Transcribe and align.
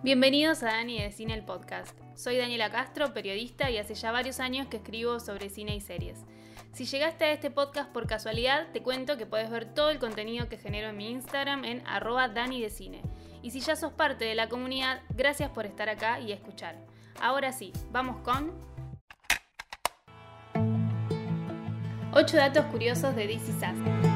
Bienvenidos 0.00 0.64
a 0.64 0.66
Dani 0.66 1.00
de 1.00 1.12
Cine 1.12 1.34
el 1.34 1.44
Podcast. 1.44 1.96
Soy 2.16 2.36
Daniela 2.36 2.70
Castro, 2.70 3.12
periodista 3.12 3.70
y 3.70 3.78
hace 3.78 3.94
ya 3.94 4.10
varios 4.10 4.40
años 4.40 4.66
que 4.66 4.78
escribo 4.78 5.20
sobre 5.20 5.48
cine 5.48 5.76
y 5.76 5.80
series. 5.80 6.18
Si 6.72 6.86
llegaste 6.86 7.24
a 7.24 7.32
este 7.32 7.52
podcast 7.52 7.92
por 7.92 8.08
casualidad, 8.08 8.72
te 8.72 8.82
cuento 8.82 9.16
que 9.16 9.26
puedes 9.26 9.48
ver 9.50 9.72
todo 9.72 9.90
el 9.90 10.00
contenido 10.00 10.48
que 10.48 10.56
genero 10.56 10.88
en 10.88 10.96
mi 10.96 11.10
Instagram 11.10 11.64
en 11.64 11.86
arroba 11.86 12.26
Dani 12.28 12.60
de 12.60 12.70
Cine. 12.70 13.02
Y 13.42 13.50
si 13.50 13.60
ya 13.60 13.76
sos 13.76 13.92
parte 13.92 14.24
de 14.24 14.34
la 14.34 14.48
comunidad, 14.48 15.02
gracias 15.10 15.50
por 15.50 15.66
estar 15.66 15.88
acá 15.88 16.18
y 16.18 16.32
escuchar. 16.32 16.76
Ahora 17.20 17.52
sí, 17.52 17.72
vamos 17.92 18.16
con... 18.22 18.52
8 22.14 22.36
datos 22.36 22.66
curiosos 22.66 23.14
de 23.14 23.26
DC 23.26 23.52
Sass. 23.58 24.11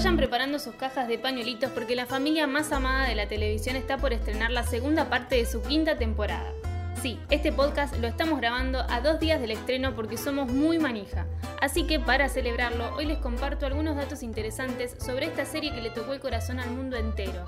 Vayan 0.00 0.16
preparando 0.16 0.58
sus 0.58 0.76
cajas 0.76 1.08
de 1.08 1.18
pañuelitos 1.18 1.70
porque 1.72 1.94
la 1.94 2.06
familia 2.06 2.46
más 2.46 2.72
amada 2.72 3.06
de 3.06 3.14
la 3.14 3.28
televisión 3.28 3.76
está 3.76 3.98
por 3.98 4.14
estrenar 4.14 4.50
la 4.50 4.62
segunda 4.62 5.10
parte 5.10 5.36
de 5.36 5.44
su 5.44 5.60
quinta 5.60 5.98
temporada. 5.98 6.54
Sí, 7.02 7.20
este 7.28 7.52
podcast 7.52 7.94
lo 7.98 8.08
estamos 8.08 8.40
grabando 8.40 8.82
a 8.88 9.02
dos 9.02 9.20
días 9.20 9.42
del 9.42 9.50
estreno 9.50 9.94
porque 9.94 10.16
somos 10.16 10.50
muy 10.50 10.78
manija. 10.78 11.26
Así 11.60 11.86
que 11.86 12.00
para 12.00 12.30
celebrarlo, 12.30 12.96
hoy 12.96 13.04
les 13.04 13.18
comparto 13.18 13.66
algunos 13.66 13.94
datos 13.94 14.22
interesantes 14.22 14.96
sobre 15.04 15.26
esta 15.26 15.44
serie 15.44 15.70
que 15.70 15.82
le 15.82 15.90
tocó 15.90 16.14
el 16.14 16.20
corazón 16.20 16.60
al 16.60 16.70
mundo 16.70 16.96
entero. 16.96 17.44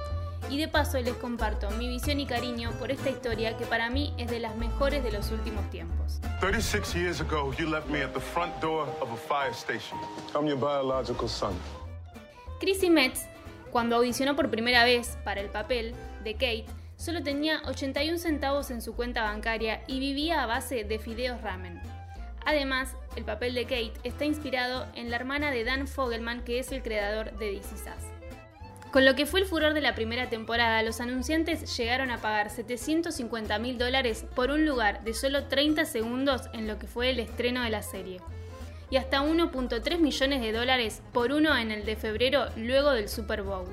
Y 0.51 0.59
de 0.59 0.69
paso 0.69 1.01
les 1.01 1.15
comparto 1.15 1.71
mi 1.71 1.89
visión 1.89 2.21
y 2.21 2.27
cariño 2.27 2.71
por 2.73 2.91
esta 2.91 3.09
historia 3.09 3.57
que 3.57 3.65
para 3.65 3.89
mí 3.89 4.13
es 4.19 4.31
de 4.31 4.41
las 4.41 4.57
mejores 4.57 5.03
de 5.03 5.11
los 5.11 5.31
últimos 5.31 5.71
tiempos. 5.71 6.21
36 6.41 6.95
years 6.95 7.21
ago, 7.23 7.55
you 7.55 7.67
left 7.67 7.89
me 7.89 8.03
at 8.03 8.13
the 8.13 8.21
front 8.21 8.53
door 8.61 8.87
of 9.01 9.11
a 9.11 9.17
fire 9.17 9.55
station. 9.55 9.97
I'm 10.35 10.47
your 10.47 10.59
biological 10.59 11.31
son. 11.31 11.55
Chrissy 12.63 12.91
Metz, 12.91 13.27
cuando 13.73 13.97
audicionó 13.97 14.37
por 14.37 14.49
primera 14.49 14.85
vez 14.85 15.19
para 15.25 15.41
el 15.41 15.49
papel 15.49 15.97
de 16.23 16.35
Kate, 16.35 16.67
solo 16.97 17.21
tenía 17.21 17.61
81 17.67 18.19
centavos 18.19 18.71
en 18.71 18.81
su 18.81 18.95
cuenta 18.95 19.25
bancaria 19.25 19.83
y 19.89 19.99
vivía 19.99 20.45
a 20.45 20.47
base 20.47 20.85
de 20.85 21.01
fideos 21.01 21.41
ramen. 21.41 21.83
Además, 22.47 22.95
el 23.17 23.25
papel 23.25 23.55
de 23.55 23.65
Kate 23.65 23.95
está 24.05 24.27
inspirado 24.27 24.87
en 24.95 25.11
la 25.11 25.17
hermana 25.17 25.51
de 25.51 25.65
Dan 25.65 25.89
Fogelman, 25.89 26.45
que 26.45 26.61
es 26.61 26.71
el 26.71 26.85
creador 26.85 27.37
de 27.37 27.51
DC 27.51 27.77
Sass. 27.79 28.05
Con 28.93 29.05
lo 29.05 29.17
que 29.17 29.27
fue 29.27 29.41
el 29.41 29.47
furor 29.47 29.75
de 29.75 29.81
la 29.81 29.97
primera 29.97 30.29
temporada, 30.29 30.85
los 30.85 31.01
anunciantes 31.01 31.77
llegaron 31.77 32.13
a 32.13 32.19
pagar 32.19 32.49
750 32.49 33.59
mil 33.59 33.77
dólares 33.77 34.25
por 34.37 34.53
un 34.53 34.65
lugar 34.65 35.03
de 35.03 35.15
solo 35.15 35.49
30 35.49 35.85
segundos 35.85 36.43
en 36.53 36.69
lo 36.69 36.79
que 36.79 36.87
fue 36.87 37.11
el 37.11 37.19
estreno 37.19 37.65
de 37.65 37.71
la 37.71 37.83
serie, 37.83 38.21
y 38.93 38.99
hasta 38.99 39.23
1.3 39.23 39.99
millones 40.01 40.43
de 40.43 40.53
dólares 40.53 41.01
por 41.15 41.33
uno 41.33 41.57
en 41.57 41.71
el 41.71 41.87
de 41.87 41.97
febrero 41.97 42.49
luego 42.57 42.91
del 42.91 43.09
Super 43.09 43.43
Bowl. 43.43 43.65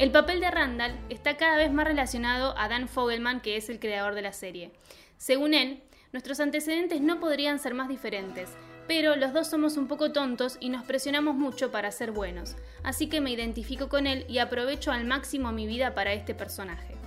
El 0.00 0.10
papel 0.10 0.40
de 0.40 0.50
Randall 0.50 0.98
está 1.10 1.36
cada 1.36 1.56
vez 1.56 1.70
más 1.70 1.86
relacionado 1.86 2.58
a 2.58 2.68
Dan 2.68 2.88
Fogelman, 2.88 3.40
que 3.40 3.56
es 3.56 3.68
el 3.68 3.78
creador 3.78 4.16
de 4.16 4.22
la 4.22 4.32
serie. 4.32 4.72
Según 5.16 5.54
él, 5.54 5.80
nuestros 6.12 6.40
antecedentes 6.40 7.00
no 7.00 7.20
podrían 7.20 7.60
ser 7.60 7.74
más 7.74 7.88
diferentes, 7.88 8.50
pero 8.88 9.14
los 9.14 9.32
dos 9.32 9.46
somos 9.46 9.76
un 9.76 9.86
poco 9.86 10.10
tontos 10.10 10.56
y 10.58 10.70
nos 10.70 10.82
presionamos 10.82 11.36
mucho 11.36 11.70
para 11.70 11.92
ser 11.92 12.10
buenos, 12.10 12.56
así 12.82 13.08
que 13.08 13.20
me 13.20 13.30
identifico 13.30 13.88
con 13.88 14.08
él 14.08 14.24
y 14.28 14.38
aprovecho 14.38 14.90
al 14.90 15.04
máximo 15.04 15.52
mi 15.52 15.68
vida 15.68 15.94
para 15.94 16.14
este 16.14 16.34
personaje. 16.34 16.97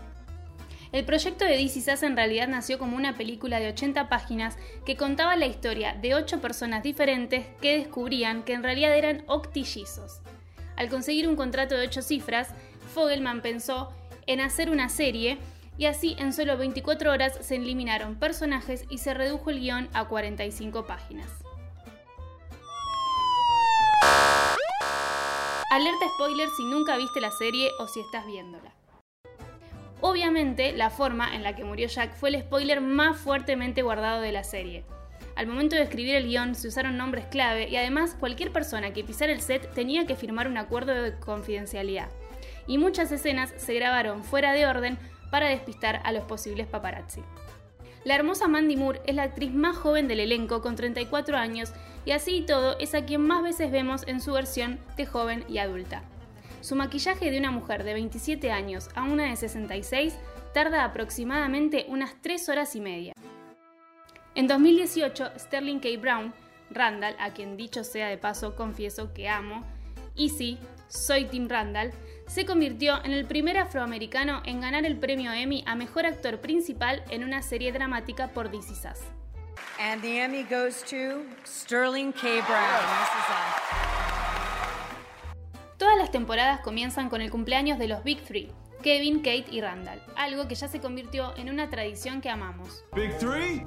El 0.92 1.06
proyecto 1.06 1.46
de 1.46 1.56
DC 1.58 1.80
Sass 1.80 2.04
en 2.04 2.18
realidad 2.18 2.50
nació 2.50 2.78
como 2.78 2.98
una 2.98 3.16
película 3.16 3.62
de 3.62 3.70
80 3.70 4.10
páginas 4.10 4.58
que 4.86 4.98
contaba 4.98 5.38
la 5.38 5.46
historia 5.46 5.94
de 5.94 6.16
8 6.16 6.42
personas 6.42 6.84
diferentes 6.84 7.46
que 7.62 7.78
descubrían 7.78 8.44
que 8.44 8.54
en 8.54 8.64
realidad 8.64 8.98
eran 8.98 9.24
octillizos. 9.28 10.20
Al 10.76 10.90
conseguir 10.90 11.30
un 11.30 11.38
contrato 11.38 11.76
de 11.76 11.88
8 11.88 12.02
cifras, 12.02 12.50
Fogelman 12.94 13.42
pensó 13.42 13.94
en 14.28 14.42
hacer 14.42 14.70
una 14.70 14.90
serie 14.90 15.38
y 15.78 15.86
así 15.86 16.18
en 16.20 16.34
solo 16.34 16.58
24 16.58 17.10
horas 17.10 17.40
se 17.40 17.56
eliminaron 17.56 18.16
personajes 18.16 18.84
y 18.90 18.98
se 18.98 19.14
redujo 19.14 19.50
el 19.50 19.62
guion 19.62 19.88
a 19.94 20.10
45 20.10 20.86
páginas. 20.86 21.30
Alerta 25.72 26.06
spoiler 26.16 26.50
si 26.58 26.66
nunca 26.66 26.98
viste 26.98 27.22
la 27.22 27.32
serie 27.32 27.70
o 27.80 27.88
si 27.88 28.02
estás 28.02 28.26
viéndola. 28.26 28.81
Obviamente, 30.02 30.74
la 30.74 30.90
forma 30.90 31.36
en 31.36 31.44
la 31.44 31.56
que 31.56 31.64
murió 31.64 31.88
Jack 31.88 32.16
fue 32.16 32.30
el 32.30 32.42
spoiler 32.42 32.82
más 32.82 33.18
fuertemente 33.18 33.84
guardado 33.84 34.22
de 34.22 34.32
la 34.32 34.44
serie. 34.44 34.84
Al 35.36 35.46
momento 35.48 35.76
de 35.76 35.84
escribir 35.84 36.16
el 36.16 36.28
guion 36.28 36.56
se 36.56 36.68
usaron 36.68 36.98
nombres 36.98 37.26
clave 37.28 37.70
y 37.70 37.76
además 37.76 38.16
cualquier 38.20 38.52
persona 38.52 38.94
que 38.94 39.04
pisara 39.04 39.32
el 39.32 39.42
set 39.42 39.72
tenía 39.74 40.06
que 40.08 40.16
firmar 40.16 40.48
un 40.48 40.58
acuerdo 40.58 40.94
de 40.94 41.18
confidencialidad. 41.20 42.10
Y 42.68 42.80
muchas 42.80 43.12
escenas 43.12 43.54
se 43.58 43.76
grabaron 43.76 44.24
fuera 44.24 44.54
de 44.54 44.66
orden 44.66 44.98
para 45.30 45.50
despistar 45.50 46.02
a 46.04 46.12
los 46.12 46.24
posibles 46.24 46.68
paparazzi. 46.68 47.22
La 48.04 48.16
hermosa 48.16 48.48
Mandy 48.48 48.78
Moore 48.78 49.02
es 49.06 49.16
la 49.16 49.24
actriz 49.24 49.54
más 49.54 49.78
joven 49.78 50.08
del 50.08 50.20
elenco 50.20 50.62
con 50.62 50.76
34 50.76 51.38
años 51.38 51.72
y 52.06 52.12
así 52.12 52.38
y 52.38 52.42
todo 52.42 52.78
es 52.80 52.96
a 52.96 53.06
quien 53.06 53.22
más 53.22 53.44
veces 53.44 53.72
vemos 53.72 54.04
en 54.08 54.20
su 54.20 54.34
versión 54.34 54.80
de 54.98 55.06
joven 55.06 55.46
y 55.48 55.60
adulta. 55.60 56.04
Su 56.62 56.76
maquillaje 56.76 57.32
de 57.32 57.40
una 57.40 57.50
mujer 57.50 57.84
de 57.84 57.94
27 57.94 58.52
años 58.52 58.90
a 58.94 59.04
una 59.04 59.26
de 59.26 59.36
66 59.36 60.16
tarda 60.54 60.86
aproximadamente 60.86 61.86
unas 61.90 62.14
3 62.22 62.50
horas 62.50 62.76
y 62.76 62.82
media. 62.82 63.14
En 64.36 64.48
2018, 64.48 65.32
Sterling 65.38 65.80
K. 65.80 65.90
Brown, 66.00 66.34
Randall, 66.70 67.16
a 67.20 67.32
quien 67.34 67.58
dicho 67.58 67.84
sea 67.84 68.08
de 68.08 68.18
paso 68.18 68.56
confieso 68.56 69.12
que 69.14 69.28
amo, 69.28 69.66
y 70.16 70.30
sí, 70.30 70.58
soy 70.88 71.26
Tim 71.26 71.50
Randall, 71.50 71.92
se 72.28 72.46
convirtió 72.46 73.04
en 73.04 73.12
el 73.12 73.26
primer 73.26 73.58
afroamericano 73.58 74.42
en 74.46 74.62
ganar 74.62 74.86
el 74.86 74.98
premio 74.98 75.34
Emmy 75.34 75.64
a 75.66 75.76
Mejor 75.76 76.06
Actor 76.06 76.40
Principal 76.40 77.04
en 77.10 77.24
una 77.24 77.42
serie 77.42 77.72
dramática 77.72 78.30
por 78.30 78.52
DC 78.52 78.76
Sass. 78.76 79.02
And 79.80 80.02
the 80.02 80.22
Emmy 80.22 80.44
goes 80.44 80.84
to 80.84 81.24
Sterling 81.44 82.14
K. 82.14 82.42
Brown. 82.48 83.91
Las 86.12 86.20
temporadas 86.20 86.60
comienzan 86.60 87.10
con 87.10 87.22
el 87.22 87.32
cumpleaños 87.32 87.80
de 87.80 87.88
los 87.88 88.04
Big 88.04 88.22
Three, 88.26 88.52
Kevin, 88.84 89.20
Kate 89.20 89.46
y 89.50 89.62
Randall, 89.62 90.04
algo 90.18 90.46
que 90.50 90.56
ya 90.56 90.68
se 90.68 90.82
convirtió 90.82 91.34
en 91.38 91.50
una 91.50 91.70
tradición 91.70 92.20
que 92.20 92.30
amamos. 92.30 92.84
Big 92.94 93.18
three? 93.18 93.64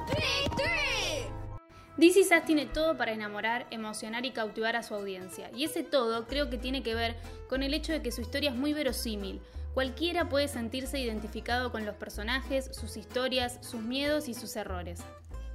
DC 1.97 2.23
Sass 2.25 2.45
tiene 2.45 2.67
todo 2.67 2.99
para 2.99 3.13
enamorar, 3.13 3.67
emocionar 3.71 4.27
y 4.27 4.33
cautivar 4.33 4.77
a 4.77 4.83
su 4.83 4.95
audiencia, 4.95 5.51
y 5.57 5.65
ese 5.65 5.85
todo 5.85 6.27
creo 6.27 6.51
que 6.51 6.59
tiene 6.59 6.83
que 6.83 6.95
ver 6.95 7.17
con 7.49 7.63
el 7.63 7.73
hecho 7.73 7.95
de 7.95 8.03
que 8.03 8.13
su 8.13 8.21
historia 8.21 8.51
es 8.51 8.57
muy 8.57 8.75
verosímil. 8.75 9.41
Cualquiera 9.73 10.29
puede 10.29 10.47
sentirse 10.49 11.01
identificado 11.01 11.73
con 11.73 11.87
los 11.87 11.95
personajes, 11.95 12.69
sus 12.77 12.99
historias, 12.99 13.59
sus 13.63 13.81
miedos 13.81 14.29
y 14.29 14.35
sus 14.35 14.55
errores. 14.57 15.03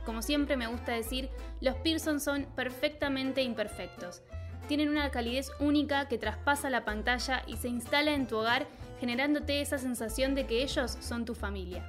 Como 0.08 0.24
siempre 0.24 0.58
me 0.58 0.66
gusta 0.66 0.94
decir, 0.94 1.30
los 1.62 1.76
Pearson 1.76 2.20
son 2.20 2.48
perfectamente 2.56 3.44
imperfectos. 3.44 4.24
Tienen 4.70 4.90
una 4.90 5.10
calidez 5.10 5.52
única 5.60 6.08
que 6.08 6.20
traspasa 6.20 6.70
la 6.70 6.86
pantalla 6.86 7.42
y 7.48 7.58
se 7.58 7.70
instala 7.70 8.12
en 8.12 8.28
tu 8.28 8.38
hogar 8.38 8.68
generándote 9.00 9.62
esa 9.62 9.80
sensación 9.80 10.36
de 10.36 10.46
que 10.46 10.62
ellos 10.62 10.96
son 11.00 11.26
tu 11.26 11.34
familia. 11.34 11.84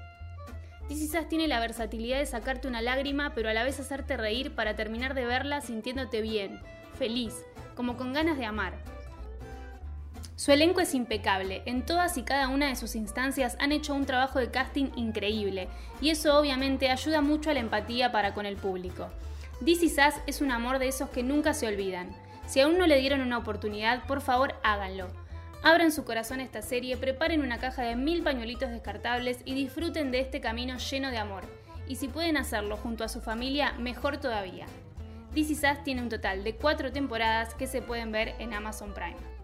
Sass 0.88 1.28
tiene 1.28 1.46
la 1.46 1.60
versatilidad 1.60 2.20
de 2.20 2.24
sacarte 2.24 2.68
una 2.68 2.80
lágrima, 2.80 3.34
pero 3.34 3.50
a 3.50 3.52
la 3.52 3.64
vez 3.64 3.78
hacerte 3.78 4.16
reír 4.16 4.54
para 4.54 4.76
terminar 4.76 5.12
de 5.12 5.26
verla 5.26 5.60
sintiéndote 5.60 6.22
bien, 6.22 6.58
feliz, 6.98 7.44
como 7.76 7.98
con 7.98 8.14
ganas 8.14 8.38
de 8.38 8.46
amar. 8.46 8.72
Su 10.34 10.50
elenco 10.50 10.80
es 10.80 10.94
impecable, 10.94 11.62
en 11.66 11.84
todas 11.84 12.16
y 12.16 12.22
cada 12.22 12.48
una 12.48 12.68
de 12.68 12.76
sus 12.76 12.96
instancias 12.96 13.58
han 13.60 13.72
hecho 13.72 13.94
un 13.94 14.06
trabajo 14.06 14.38
de 14.38 14.50
casting 14.50 14.86
increíble, 14.96 15.68
y 16.00 16.08
eso 16.08 16.38
obviamente 16.38 16.88
ayuda 16.88 17.20
mucho 17.20 17.50
a 17.50 17.54
la 17.54 17.60
empatía 17.60 18.10
para 18.10 18.32
con 18.32 18.46
el 18.46 18.56
público. 18.56 19.10
DC 19.60 19.90
Sass 19.90 20.14
es 20.26 20.40
un 20.40 20.50
amor 20.50 20.78
de 20.78 20.88
esos 20.88 21.10
que 21.10 21.22
nunca 21.22 21.52
se 21.52 21.68
olvidan. 21.68 22.08
Si 22.50 22.58
aún 22.58 22.78
no 22.78 22.88
le 22.88 22.98
dieron 22.98 23.20
una 23.20 23.38
oportunidad, 23.38 24.04
por 24.08 24.20
favor 24.20 24.56
háganlo. 24.64 25.06
Abran 25.62 25.92
su 25.92 26.04
corazón 26.04 26.40
a 26.40 26.42
esta 26.42 26.62
serie, 26.62 26.96
preparen 26.96 27.42
una 27.42 27.60
caja 27.60 27.82
de 27.82 27.94
mil 27.94 28.24
pañuelitos 28.24 28.70
descartables 28.70 29.38
y 29.44 29.54
disfruten 29.54 30.10
de 30.10 30.18
este 30.18 30.40
camino 30.40 30.76
lleno 30.78 31.12
de 31.12 31.18
amor. 31.18 31.44
Y 31.86 31.94
si 31.94 32.08
pueden 32.08 32.36
hacerlo 32.36 32.76
junto 32.76 33.04
a 33.04 33.08
su 33.08 33.20
familia, 33.20 33.74
mejor 33.74 34.16
todavía. 34.16 34.66
This 35.32 35.50
Is 35.50 35.62
Us 35.62 35.84
tiene 35.84 36.02
un 36.02 36.08
total 36.08 36.42
de 36.42 36.56
cuatro 36.56 36.90
temporadas 36.90 37.54
que 37.54 37.68
se 37.68 37.82
pueden 37.82 38.10
ver 38.10 38.34
en 38.40 38.52
Amazon 38.52 38.94
Prime. 38.94 39.39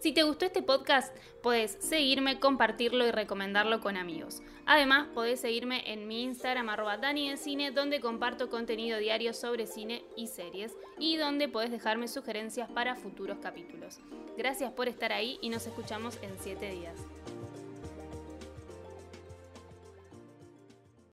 Si 0.00 0.12
te 0.12 0.22
gustó 0.22 0.46
este 0.46 0.62
podcast, 0.62 1.14
puedes 1.42 1.72
seguirme, 1.72 2.40
compartirlo 2.40 3.06
y 3.06 3.10
recomendarlo 3.10 3.80
con 3.80 3.98
amigos. 3.98 4.40
Además, 4.64 5.08
podés 5.12 5.40
seguirme 5.40 5.92
en 5.92 6.08
mi 6.08 6.22
Instagram 6.22 6.70
arroba 6.70 6.96
donde 6.96 8.00
comparto 8.00 8.48
contenido 8.48 8.98
diario 8.98 9.34
sobre 9.34 9.66
cine 9.66 10.02
y 10.16 10.28
series, 10.28 10.74
y 10.98 11.18
donde 11.18 11.48
podés 11.48 11.70
dejarme 11.70 12.08
sugerencias 12.08 12.70
para 12.70 12.96
futuros 12.96 13.40
capítulos. 13.40 14.00
Gracias 14.38 14.72
por 14.72 14.88
estar 14.88 15.12
ahí 15.12 15.38
y 15.42 15.50
nos 15.50 15.66
escuchamos 15.66 16.18
en 16.22 16.30
7 16.40 16.70
días. 16.70 16.96